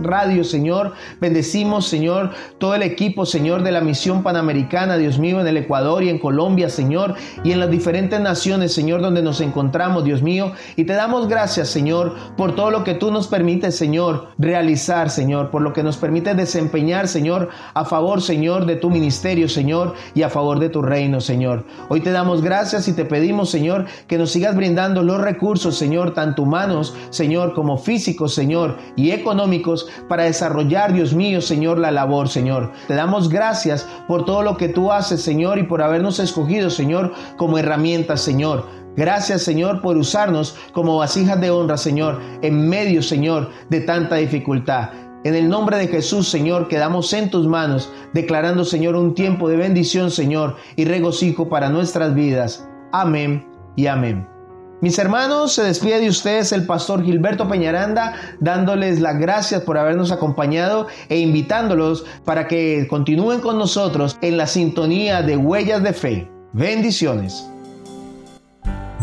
Señor. 0.43 0.93
Bendecimos, 1.21 1.87
Señor, 1.87 2.31
todo 2.57 2.75
el 2.75 2.81
equipo, 2.81 3.25
Señor, 3.25 3.63
de 3.63 3.71
la 3.71 3.81
misión 3.81 4.23
panamericana, 4.23 4.97
Dios 4.97 5.19
mío, 5.19 5.39
en 5.39 5.47
el 5.47 5.57
Ecuador 5.57 6.03
y 6.03 6.09
en 6.09 6.17
Colombia, 6.17 6.69
Señor, 6.69 7.15
y 7.43 7.51
en 7.51 7.59
las 7.59 7.69
diferentes 7.69 8.19
naciones, 8.19 8.73
Señor, 8.73 9.01
donde 9.01 9.21
nos 9.21 9.41
encontramos, 9.41 10.03
Dios 10.03 10.21
mío. 10.21 10.53
Y 10.75 10.85
te 10.85 10.93
damos 10.93 11.27
gracias, 11.27 11.69
Señor, 11.69 12.15
por 12.35 12.55
todo 12.55 12.71
lo 12.71 12.83
que 12.83 12.95
tú 12.95 13.11
nos 13.11 13.27
permites, 13.27 13.75
Señor, 13.75 14.29
realizar, 14.37 15.09
Señor, 15.09 15.51
por 15.51 15.61
lo 15.61 15.73
que 15.73 15.83
nos 15.83 15.97
permite 15.97 16.33
desempeñar, 16.33 17.07
Señor, 17.07 17.49
a 17.73 17.85
favor, 17.85 18.21
Señor, 18.21 18.65
de 18.65 18.75
tu 18.75 18.89
ministerio, 18.89 19.47
Señor, 19.47 19.93
y 20.15 20.23
a 20.23 20.29
favor 20.29 20.59
de 20.59 20.69
tu 20.69 20.81
reino, 20.81 21.21
Señor. 21.21 21.65
Hoy 21.89 22.01
te 22.01 22.11
damos 22.11 22.41
gracias 22.41 22.87
y 22.87 22.93
te 22.93 23.05
pedimos, 23.05 23.49
Señor, 23.49 23.85
que 24.07 24.17
nos 24.17 24.31
sigas 24.31 24.55
brindando 24.55 25.03
los 25.03 25.21
recursos, 25.21 25.77
Señor, 25.77 26.13
tanto 26.13 26.41
humanos, 26.43 26.95
Señor, 27.11 27.53
como 27.53 27.77
físicos, 27.77 28.33
Señor, 28.33 28.77
y 28.95 29.11
económicos, 29.11 29.87
para 30.07 30.23
desarrollar, 30.23 30.93
Dios 30.93 31.13
mío, 31.13 31.41
Señor, 31.41 31.79
la 31.79 31.91
labor, 31.91 32.29
Señor. 32.29 32.71
Te 32.87 32.95
damos 32.95 33.29
gracias 33.29 33.87
por 34.07 34.25
todo 34.25 34.41
lo 34.41 34.57
que 34.57 34.69
tú 34.69 34.91
haces, 34.91 35.21
Señor, 35.21 35.57
y 35.59 35.63
por 35.63 35.81
habernos 35.81 36.19
escogido, 36.19 36.69
Señor, 36.69 37.13
como 37.37 37.57
herramientas, 37.57 38.21
Señor. 38.21 38.65
Gracias, 38.95 39.43
Señor, 39.43 39.81
por 39.81 39.95
usarnos 39.95 40.55
como 40.73 40.97
vasijas 40.97 41.39
de 41.39 41.51
honra, 41.51 41.77
Señor, 41.77 42.19
en 42.41 42.67
medio, 42.67 43.03
Señor, 43.03 43.51
de 43.69 43.81
tanta 43.81 44.15
dificultad. 44.15 44.89
En 45.23 45.35
el 45.35 45.49
nombre 45.49 45.77
de 45.77 45.87
Jesús, 45.87 46.29
Señor, 46.29 46.67
quedamos 46.67 47.11
en 47.13 47.29
tus 47.29 47.47
manos, 47.47 47.91
declarando, 48.13 48.63
Señor, 48.63 48.95
un 48.95 49.13
tiempo 49.13 49.49
de 49.49 49.57
bendición, 49.57 50.09
Señor, 50.09 50.55
y 50.75 50.85
regocijo 50.85 51.49
para 51.49 51.69
nuestras 51.69 52.15
vidas. 52.15 52.67
Amén 52.91 53.45
y 53.75 53.87
amén. 53.87 54.36
Mis 54.79 54.99
hermanos, 54.99 55.53
se 55.53 55.63
despide 55.63 55.99
de 55.99 56.07
ustedes 56.07 56.51
el 56.51 56.67
pastor 56.67 57.03
Gilberto 57.03 57.47
Peñaranda, 57.47 58.13
dándoles 58.39 58.99
las 58.99 59.17
gracias 59.17 59.63
por 59.63 59.75
habernos 59.75 60.11
acompañado 60.11 60.87
e 61.09 61.17
invitándolos 61.17 62.05
para 62.23 62.47
que 62.47 62.85
continúen 62.87 63.41
con 63.41 63.57
nosotros 63.57 64.17
en 64.21 64.37
la 64.37 64.45
sintonía 64.45 65.23
de 65.23 65.35
Huellas 65.35 65.81
de 65.81 65.93
Fe. 65.93 66.31
Bendiciones. 66.53 67.49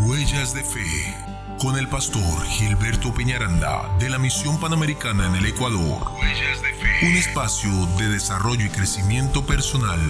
Huellas 0.07 0.55
de 0.55 0.63
Fe, 0.63 1.15
con 1.61 1.77
el 1.77 1.89
pastor 1.89 2.23
Gilberto 2.45 3.13
Peñaranda 3.13 3.83
de 3.99 4.11
la 4.11 4.19
Misión 4.19 4.61
Panamericana 4.61 5.27
en 5.27 5.35
el 5.35 5.47
Ecuador. 5.47 6.03
Huellas 6.21 6.63
de 6.63 6.69
Fe, 6.69 7.07
un 7.09 7.17
espacio 7.17 7.71
de 7.99 8.11
desarrollo 8.11 8.65
y 8.65 8.69
crecimiento 8.69 9.45
personal. 9.45 10.01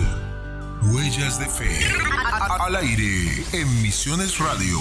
Huellas 0.83 1.39
de 1.39 1.47
Fe, 1.47 1.79
al 2.61 2.77
aire 2.77 3.45
en 3.53 3.83
Misiones 3.83 4.39
Radio. 4.39 4.79